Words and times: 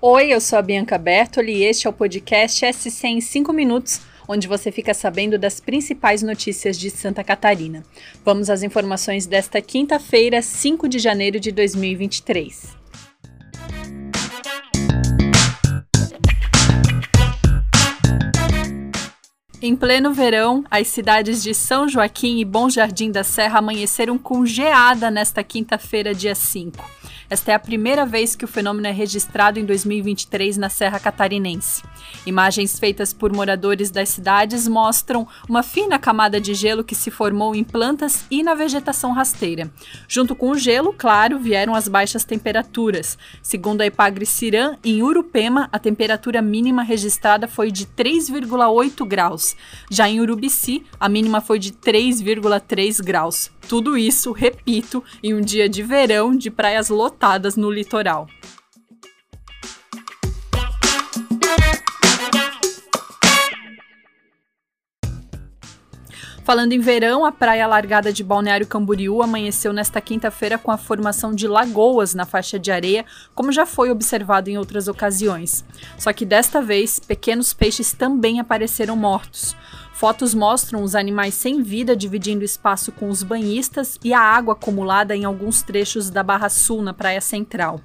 Oi, 0.00 0.28
eu 0.28 0.40
sou 0.40 0.60
a 0.60 0.62
Bianca 0.62 0.96
Bertoli 0.96 1.56
e 1.56 1.64
este 1.64 1.88
é 1.88 1.90
o 1.90 1.92
podcast 1.92 2.64
SC 2.72 3.04
em 3.08 3.20
5 3.20 3.52
minutos, 3.52 4.00
onde 4.28 4.46
você 4.46 4.70
fica 4.70 4.94
sabendo 4.94 5.36
das 5.36 5.58
principais 5.58 6.22
notícias 6.22 6.78
de 6.78 6.88
Santa 6.88 7.24
Catarina. 7.24 7.82
Vamos 8.24 8.48
às 8.48 8.62
informações 8.62 9.26
desta 9.26 9.60
quinta-feira, 9.60 10.40
5 10.40 10.88
de 10.88 11.00
janeiro 11.00 11.40
de 11.40 11.50
2023. 11.50 12.76
Em 19.60 19.74
pleno 19.74 20.14
verão, 20.14 20.62
as 20.70 20.86
cidades 20.86 21.42
de 21.42 21.52
São 21.52 21.88
Joaquim 21.88 22.38
e 22.38 22.44
Bom 22.44 22.70
Jardim 22.70 23.10
da 23.10 23.24
Serra 23.24 23.58
amanheceram 23.58 24.16
com 24.16 24.46
geada 24.46 25.10
nesta 25.10 25.42
quinta-feira, 25.42 26.14
dia 26.14 26.36
5. 26.36 26.88
Esta 27.30 27.52
é 27.52 27.54
a 27.54 27.58
primeira 27.58 28.06
vez 28.06 28.34
que 28.34 28.46
o 28.46 28.48
fenômeno 28.48 28.86
é 28.86 28.90
registrado 28.90 29.60
em 29.60 29.64
2023 29.66 30.56
na 30.56 30.70
Serra 30.70 30.98
Catarinense. 30.98 31.82
Imagens 32.24 32.78
feitas 32.78 33.12
por 33.12 33.30
moradores 33.30 33.90
das 33.90 34.08
cidades 34.08 34.66
mostram 34.66 35.28
uma 35.46 35.62
fina 35.62 35.98
camada 35.98 36.40
de 36.40 36.54
gelo 36.54 36.82
que 36.82 36.94
se 36.94 37.10
formou 37.10 37.54
em 37.54 37.62
plantas 37.62 38.24
e 38.30 38.42
na 38.42 38.54
vegetação 38.54 39.12
rasteira. 39.12 39.70
Junto 40.08 40.34
com 40.34 40.52
o 40.52 40.58
gelo, 40.58 40.94
claro, 40.96 41.38
vieram 41.38 41.74
as 41.74 41.86
baixas 41.86 42.24
temperaturas. 42.24 43.18
Segundo 43.42 43.82
a 43.82 43.86
Epagre 43.86 44.24
Cirã, 44.24 44.76
em 44.82 45.02
Urupema, 45.02 45.68
a 45.70 45.78
temperatura 45.78 46.40
mínima 46.40 46.82
registrada 46.82 47.46
foi 47.46 47.70
de 47.70 47.84
3,8 47.84 49.06
graus. 49.06 49.54
Já 49.90 50.08
em 50.08 50.18
Urubici, 50.18 50.82
a 50.98 51.10
mínima 51.10 51.42
foi 51.42 51.58
de 51.58 51.72
3,3 51.72 53.04
graus. 53.04 53.50
Tudo 53.68 53.98
isso, 53.98 54.32
repito, 54.32 55.04
em 55.22 55.34
um 55.34 55.42
dia 55.42 55.68
de 55.68 55.82
verão 55.82 56.34
de 56.34 56.50
praias 56.50 56.88
lotadas 56.88 57.17
no 57.56 57.70
litoral. 57.70 58.26
Falando 66.48 66.72
em 66.72 66.80
verão, 66.80 67.26
a 67.26 67.30
praia 67.30 67.66
largada 67.66 68.10
de 68.10 68.24
Balneário 68.24 68.66
Camboriú 68.66 69.22
amanheceu 69.22 69.70
nesta 69.70 70.00
quinta-feira 70.00 70.56
com 70.56 70.70
a 70.70 70.78
formação 70.78 71.34
de 71.34 71.46
lagoas 71.46 72.14
na 72.14 72.24
faixa 72.24 72.58
de 72.58 72.72
areia, 72.72 73.04
como 73.34 73.52
já 73.52 73.66
foi 73.66 73.90
observado 73.90 74.48
em 74.48 74.56
outras 74.56 74.88
ocasiões. 74.88 75.62
Só 75.98 76.10
que 76.10 76.24
desta 76.24 76.62
vez, 76.62 76.98
pequenos 76.98 77.52
peixes 77.52 77.92
também 77.92 78.40
apareceram 78.40 78.96
mortos. 78.96 79.54
Fotos 79.98 80.32
mostram 80.32 80.84
os 80.84 80.94
animais 80.94 81.34
sem 81.34 81.60
vida 81.60 81.96
dividindo 81.96 82.44
espaço 82.44 82.92
com 82.92 83.08
os 83.08 83.24
banhistas 83.24 83.98
e 84.04 84.14
a 84.14 84.20
água 84.20 84.52
acumulada 84.52 85.16
em 85.16 85.24
alguns 85.24 85.60
trechos 85.60 86.08
da 86.08 86.22
Barra 86.22 86.48
Sul, 86.48 86.82
na 86.82 86.94
Praia 86.94 87.20
Central. 87.20 87.80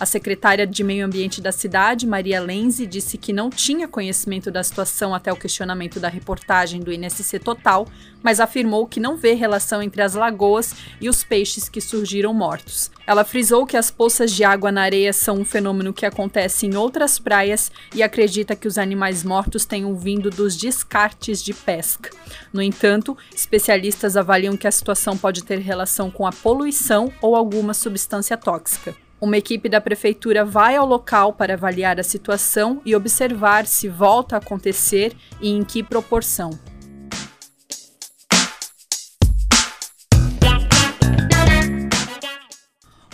A 0.00 0.06
secretária 0.06 0.66
de 0.66 0.82
Meio 0.82 1.04
Ambiente 1.04 1.42
da 1.42 1.52
cidade, 1.52 2.06
Maria 2.06 2.40
Lenze, 2.40 2.86
disse 2.86 3.18
que 3.18 3.34
não 3.34 3.50
tinha 3.50 3.86
conhecimento 3.86 4.50
da 4.50 4.64
situação 4.64 5.14
até 5.14 5.30
o 5.30 5.36
questionamento 5.36 6.00
da 6.00 6.08
reportagem 6.08 6.80
do 6.80 6.90
INSC 6.90 7.38
Total, 7.38 7.86
mas 8.22 8.40
afirmou 8.40 8.86
que 8.86 8.98
não 8.98 9.18
vê 9.18 9.34
relação 9.34 9.82
entre 9.82 10.00
as 10.00 10.14
lagoas 10.14 10.74
e 10.98 11.06
os 11.06 11.22
peixes 11.22 11.68
que 11.68 11.82
surgiram 11.82 12.32
mortos. 12.32 12.90
Ela 13.06 13.24
frisou 13.24 13.66
que 13.66 13.76
as 13.76 13.90
poças 13.90 14.32
de 14.32 14.42
água 14.42 14.72
na 14.72 14.82
areia 14.82 15.12
são 15.12 15.36
um 15.36 15.44
fenômeno 15.44 15.92
que 15.92 16.06
acontece 16.06 16.66
em 16.66 16.76
outras 16.76 17.18
praias 17.18 17.70
e 17.94 18.02
acredita 18.02 18.56
que 18.56 18.68
os 18.68 18.78
animais 18.78 19.22
mortos 19.22 19.66
tenham 19.66 19.94
vindo 19.94 20.30
dos 20.30 20.56
descartes 20.56 21.42
de 21.42 21.57
pesca. 21.58 22.10
No 22.52 22.62
entanto, 22.62 23.16
especialistas 23.34 24.16
avaliam 24.16 24.56
que 24.56 24.66
a 24.66 24.72
situação 24.72 25.16
pode 25.16 25.44
ter 25.44 25.58
relação 25.58 26.10
com 26.10 26.26
a 26.26 26.32
poluição 26.32 27.12
ou 27.20 27.36
alguma 27.36 27.74
substância 27.74 28.36
tóxica. 28.36 28.94
Uma 29.20 29.36
equipe 29.36 29.68
da 29.68 29.80
prefeitura 29.80 30.44
vai 30.44 30.76
ao 30.76 30.86
local 30.86 31.32
para 31.32 31.54
avaliar 31.54 31.98
a 31.98 32.04
situação 32.04 32.80
e 32.84 32.94
observar 32.94 33.66
se 33.66 33.88
volta 33.88 34.36
a 34.36 34.38
acontecer 34.38 35.12
e 35.40 35.50
em 35.50 35.64
que 35.64 35.82
proporção. 35.82 36.50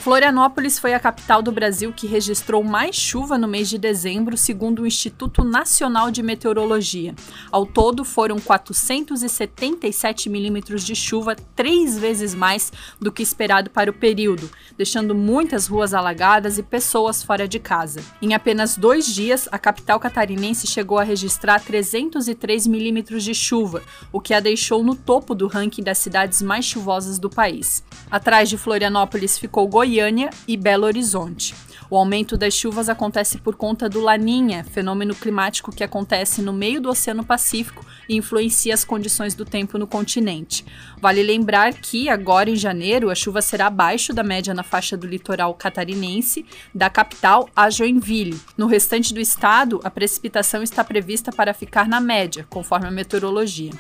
Florianópolis 0.04 0.78
foi 0.78 0.92
a 0.92 1.00
capital 1.00 1.41
do 1.41 1.50
Brasil 1.50 1.91
que 1.91 2.06
registrou 2.06 2.62
mais 2.62 2.94
chuva 2.94 3.38
no 3.38 3.48
mês 3.48 3.70
de 3.70 3.78
dezembro, 3.78 4.37
segundo 4.37 4.82
o 4.82 4.87
Instituto 4.87 5.42
Nacional 5.42 6.10
de 6.10 6.22
Meteorologia. 6.22 7.15
Ao 7.50 7.65
todo, 7.65 8.04
foram 8.04 8.38
477 8.38 10.28
milímetros 10.28 10.84
de 10.84 10.94
chuva, 10.94 11.34
três 11.56 11.98
vezes 11.98 12.34
mais 12.34 12.70
do 13.00 13.10
que 13.10 13.22
esperado 13.22 13.70
para 13.70 13.91
o 13.91 13.94
período, 13.94 14.50
deixando 14.76 15.14
muitas 15.14 15.66
ruas 15.66 15.94
alagadas 15.94 16.59
e 16.59 16.62
pessoas 16.62 17.22
fora 17.22 17.48
de 17.48 17.59
casa. 17.59 18.03
Em 18.20 18.34
apenas 18.34 18.76
dois 18.76 19.06
dias, 19.06 19.48
a 19.50 19.59
capital 19.59 19.98
catarinense 19.98 20.66
chegou 20.66 20.98
a 20.98 21.03
registrar 21.03 21.64
303 21.64 22.66
milímetros 22.66 23.25
de 23.25 23.32
chuva, 23.32 23.82
o 24.12 24.20
que 24.20 24.34
a 24.34 24.41
deixou 24.41 24.84
no 24.84 24.94
topo 24.94 25.34
do 25.34 25.47
ranking 25.47 25.82
das 25.82 25.97
cidades 25.97 26.43
mais 26.43 26.66
chuvosas 26.66 27.19
do 27.19 27.31
país. 27.31 27.82
Atrás 28.10 28.50
de 28.50 28.59
Florianópolis 28.59 29.38
ficou 29.38 29.66
Goiânia 29.66 29.94
Goiânia 29.94 30.31
e 30.49 30.56
Belo 30.56 30.87
Horizonte. 30.87 31.55
O 31.88 31.97
aumento 31.97 32.37
das 32.37 32.53
chuvas 32.53 32.88
acontece 32.88 33.38
por 33.38 33.55
conta 33.55 33.88
do 33.88 34.00
Laninha, 34.00 34.65
fenômeno 34.65 35.15
climático 35.15 35.71
que 35.71 35.84
acontece 35.84 36.43
no 36.43 36.53
meio 36.53 36.81
do 36.81 36.88
Oceano 36.88 37.25
Pacífico 37.25 37.87
e 38.09 38.16
influencia 38.16 38.75
as 38.75 38.84
condições 38.84 39.37
do 39.37 39.44
tempo 39.44 39.78
no 39.78 39.87
continente. 39.87 40.65
Vale 41.00 41.22
lembrar 41.22 41.75
que, 41.75 42.09
agora 42.09 42.50
em 42.50 42.56
janeiro, 42.56 43.09
a 43.09 43.15
chuva 43.15 43.41
será 43.41 43.69
abaixo 43.69 44.12
da 44.12 44.25
média 44.25 44.53
na 44.53 44.65
faixa 44.65 44.97
do 44.97 45.06
litoral 45.06 45.55
catarinense, 45.55 46.44
da 46.75 46.91
capital 46.91 47.49
a 47.55 47.71
Joinville. 47.71 48.41
No 48.59 48.66
restante 48.66 49.15
do 49.15 49.21
estado, 49.21 49.81
a 49.84 49.91
precipitação 49.91 50.61
está 50.61 50.82
prevista 50.82 51.31
para 51.31 51.55
ficar 51.55 51.87
na 51.87 52.00
média, 52.00 52.44
conforme 52.50 52.88
a 52.88 52.91
meteorologia. 52.91 53.71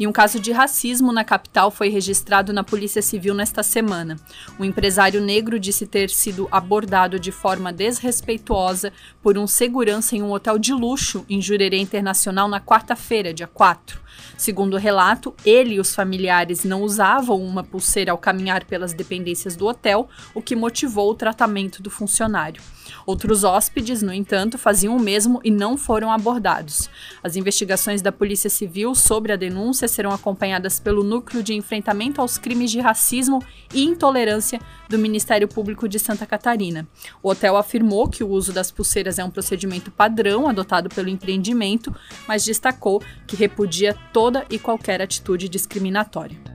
E 0.00 0.06
um 0.06 0.12
caso 0.12 0.40
de 0.40 0.50
racismo 0.50 1.12
na 1.12 1.22
capital 1.22 1.70
foi 1.70 1.90
registrado 1.90 2.54
na 2.54 2.64
Polícia 2.64 3.02
Civil 3.02 3.34
nesta 3.34 3.62
semana. 3.62 4.16
Um 4.58 4.64
empresário 4.64 5.20
negro 5.20 5.60
disse 5.60 5.86
ter 5.86 6.08
sido 6.08 6.48
abordado 6.50 7.20
de 7.20 7.30
forma 7.30 7.70
desrespeituosa 7.70 8.94
por 9.22 9.36
um 9.36 9.46
segurança 9.46 10.16
em 10.16 10.22
um 10.22 10.32
hotel 10.32 10.58
de 10.58 10.72
luxo 10.72 11.26
em 11.28 11.42
Jurerê 11.42 11.76
Internacional 11.76 12.48
na 12.48 12.62
quarta-feira, 12.62 13.34
dia 13.34 13.46
4. 13.46 14.00
Segundo 14.38 14.74
o 14.74 14.78
relato, 14.78 15.34
ele 15.44 15.74
e 15.74 15.80
os 15.80 15.94
familiares 15.94 16.64
não 16.64 16.80
usavam 16.82 17.42
uma 17.42 17.62
pulseira 17.62 18.12
ao 18.12 18.18
caminhar 18.18 18.64
pelas 18.64 18.94
dependências 18.94 19.54
do 19.54 19.66
hotel, 19.66 20.08
o 20.34 20.40
que 20.40 20.56
motivou 20.56 21.10
o 21.10 21.14
tratamento 21.14 21.82
do 21.82 21.90
funcionário. 21.90 22.62
Outros 23.06 23.44
hóspedes, 23.44 24.02
no 24.02 24.12
entanto, 24.12 24.58
faziam 24.58 24.96
o 24.96 25.00
mesmo 25.00 25.40
e 25.44 25.50
não 25.50 25.76
foram 25.76 26.10
abordados. 26.10 26.88
As 27.22 27.36
investigações 27.36 28.02
da 28.02 28.10
Polícia 28.10 28.50
Civil 28.50 28.94
sobre 28.94 29.32
a 29.32 29.36
denúncia 29.36 29.88
serão 29.90 30.10
acompanhadas 30.10 30.80
pelo 30.80 31.04
Núcleo 31.04 31.42
de 31.42 31.54
Enfrentamento 31.54 32.20
aos 32.20 32.38
Crimes 32.38 32.70
de 32.70 32.80
Racismo 32.80 33.42
e 33.74 33.84
Intolerância 33.84 34.60
do 34.88 34.98
Ministério 34.98 35.46
Público 35.46 35.88
de 35.88 35.98
Santa 35.98 36.26
Catarina. 36.26 36.88
O 37.22 37.30
hotel 37.30 37.56
afirmou 37.56 38.08
que 38.08 38.24
o 38.24 38.28
uso 38.28 38.52
das 38.52 38.70
pulseiras 38.70 39.18
é 39.18 39.24
um 39.24 39.30
procedimento 39.30 39.90
padrão 39.90 40.48
adotado 40.48 40.88
pelo 40.88 41.08
empreendimento, 41.08 41.94
mas 42.26 42.44
destacou 42.44 43.02
que 43.26 43.36
repudia 43.36 43.96
toda 44.12 44.44
e 44.50 44.58
qualquer 44.58 45.00
atitude 45.00 45.48
discriminatória. 45.48 46.49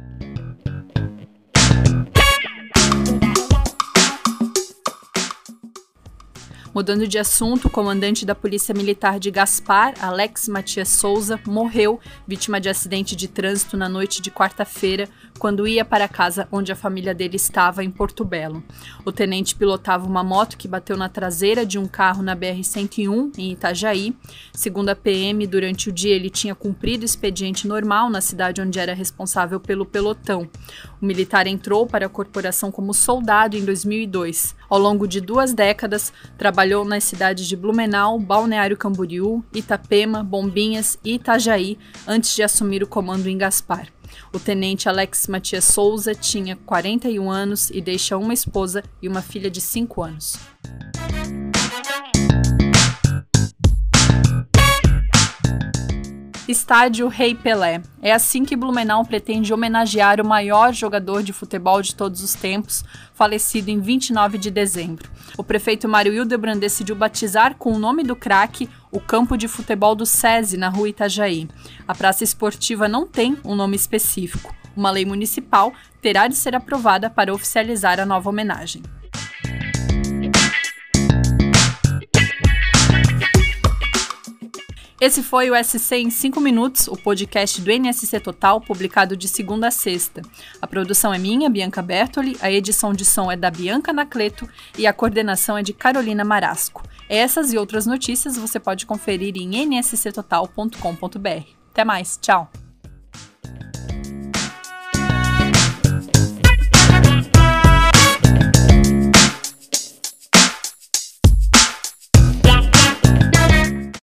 Mudando 6.75 7.07
de 7.07 7.17
assunto, 7.17 7.69
o 7.69 7.71
comandante 7.71 8.25
da 8.25 8.35
Polícia 8.35 8.75
Militar 8.75 9.17
de 9.17 9.31
Gaspar, 9.31 9.93
Alex 9.97 10.49
Matias 10.49 10.89
Souza, 10.89 11.39
morreu 11.47 12.01
vítima 12.27 12.59
de 12.59 12.67
acidente 12.67 13.15
de 13.15 13.29
trânsito 13.29 13.77
na 13.77 13.87
noite 13.87 14.21
de 14.21 14.29
quarta-feira, 14.29 15.07
quando 15.39 15.65
ia 15.65 15.85
para 15.85 16.03
a 16.03 16.09
casa 16.09 16.49
onde 16.51 16.73
a 16.73 16.75
família 16.75 17.13
dele 17.13 17.37
estava, 17.37 17.81
em 17.81 17.89
Porto 17.89 18.25
Belo. 18.25 18.61
O 19.05 19.11
tenente 19.13 19.55
pilotava 19.55 20.05
uma 20.05 20.21
moto 20.21 20.57
que 20.57 20.67
bateu 20.67 20.97
na 20.97 21.07
traseira 21.07 21.65
de 21.65 21.79
um 21.79 21.87
carro 21.87 22.21
na 22.21 22.35
BR-101, 22.35 23.31
em 23.37 23.53
Itajaí. 23.53 24.13
Segundo 24.51 24.89
a 24.89 24.95
PM, 24.97 25.47
durante 25.47 25.87
o 25.87 25.93
dia 25.93 26.13
ele 26.13 26.29
tinha 26.29 26.53
cumprido 26.53 27.05
expediente 27.05 27.69
normal 27.69 28.09
na 28.09 28.19
cidade 28.19 28.61
onde 28.61 28.79
era 28.79 28.93
responsável 28.93 29.61
pelo 29.61 29.85
pelotão. 29.85 30.49
O 31.01 31.05
militar 31.05 31.47
entrou 31.47 31.87
para 31.87 32.07
a 32.07 32.09
corporação 32.09 32.69
como 32.69 32.93
soldado 32.93 33.55
em 33.55 33.63
2002. 33.63 34.53
Ao 34.69 34.79
longo 34.79 35.07
de 35.07 35.21
duas 35.21 35.53
décadas, 35.53 36.11
trabalhou 36.65 36.83
nas 36.83 37.03
cidades 37.03 37.45
de 37.45 37.55
Blumenau, 37.55 38.17
Balneário 38.17 38.75
Camboriú, 38.75 39.45
Itapema, 39.53 40.23
Bombinhas 40.23 40.97
e 41.03 41.13
Itajaí 41.13 41.77
antes 42.07 42.35
de 42.35 42.41
assumir 42.41 42.81
o 42.81 42.87
comando 42.87 43.27
em 43.27 43.37
Gaspar. 43.37 43.87
O 44.33 44.39
tenente 44.39 44.89
Alex 44.89 45.27
Matias 45.27 45.63
Souza 45.63 46.15
tinha 46.15 46.55
41 46.65 47.29
anos 47.29 47.69
e 47.69 47.79
deixa 47.79 48.17
uma 48.17 48.33
esposa 48.33 48.83
e 48.99 49.07
uma 49.07 49.21
filha 49.21 49.51
de 49.51 49.61
5 49.61 50.01
anos. 50.01 50.39
Estádio 56.47 57.07
Rei 57.07 57.33
Pelé. 57.33 57.81
É 58.03 58.13
assim 58.13 58.45
que 58.45 58.55
Blumenau 58.55 59.03
pretende 59.03 59.51
homenagear 59.51 60.21
o 60.21 60.27
maior 60.27 60.71
jogador 60.71 61.23
de 61.23 61.33
futebol 61.33 61.81
de 61.81 61.95
todos 61.95 62.21
os 62.21 62.35
tempos, 62.35 62.85
falecido 63.15 63.71
em 63.71 63.79
29 63.79 64.37
de 64.37 64.51
dezembro. 64.51 65.09
O 65.39 65.43
prefeito 65.43 65.89
Mário 65.89 66.13
Hildebrand 66.13 66.59
decidiu 66.59 66.95
batizar 66.95 67.55
com 67.55 67.73
o 67.73 67.79
nome 67.79 68.03
do 68.03 68.15
craque 68.15 68.69
o 68.91 68.99
campo 68.99 69.35
de 69.35 69.47
futebol 69.47 69.95
do 69.95 70.05
SESI, 70.05 70.55
na 70.55 70.69
rua 70.69 70.89
Itajaí. 70.89 71.49
A 71.87 71.95
praça 71.95 72.23
esportiva 72.23 72.87
não 72.87 73.07
tem 73.07 73.35
um 73.43 73.55
nome 73.55 73.75
específico. 73.75 74.53
Uma 74.77 74.91
lei 74.91 75.03
municipal 75.03 75.73
terá 75.99 76.27
de 76.27 76.35
ser 76.35 76.55
aprovada 76.55 77.09
para 77.09 77.33
oficializar 77.33 77.99
a 77.99 78.05
nova 78.05 78.29
homenagem. 78.29 78.83
Esse 84.99 85.21
foi 85.21 85.51
o 85.51 85.63
SC 85.63 85.95
em 85.95 86.09
5 86.09 86.39
minutos, 86.39 86.87
o 86.87 86.95
podcast 86.95 87.61
do 87.61 87.69
NSC 87.69 88.17
Total, 88.21 88.61
publicado 88.61 89.17
de 89.17 89.27
segunda 89.27 89.67
a 89.67 89.71
sexta. 89.71 90.21
A 90.61 90.67
produção 90.67 91.13
é 91.13 91.17
minha, 91.17 91.49
Bianca 91.49 91.81
Bertoli, 91.81 92.37
a 92.41 92.49
edição 92.49 92.93
de 92.93 93.03
som 93.03 93.29
é 93.29 93.35
da 93.35 93.51
Bianca 93.51 93.91
Nacleto 93.91 94.47
e 94.77 94.87
a 94.87 94.93
coordenação 94.93 95.57
é 95.57 95.63
de 95.63 95.73
Carolina 95.73 96.23
Marasco. 96.23 96.81
Essas 97.09 97.51
e 97.51 97.57
outras 97.57 97.85
notícias 97.85 98.37
você 98.37 98.57
pode 98.57 98.85
conferir 98.85 99.35
em 99.35 99.65
nsctotal.com.br. 99.65 101.49
Até 101.71 101.83
mais, 101.83 102.17
tchau! 102.21 102.49